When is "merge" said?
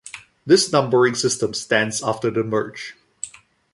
2.43-2.95